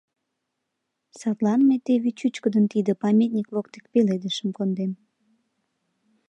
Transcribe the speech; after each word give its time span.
Садлан 1.19 1.61
мый 1.67 1.79
теве 1.85 2.09
чӱчкыдын 2.19 2.65
тиде 2.71 2.91
памятник 3.03 3.47
воктек 3.53 3.85
пеледышым 3.91 4.49
кондем... 4.57 4.91